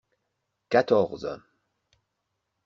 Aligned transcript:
Quatorze. 0.71 1.33